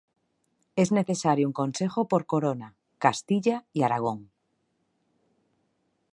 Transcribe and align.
Es 0.75 0.91
necesario 0.91 1.45
un 1.47 1.53
Consejo 1.53 2.07
por 2.07 2.25
Corona: 2.25 2.75
Castilla 2.97 3.67
y 3.71 3.83
Aragón. 3.83 4.31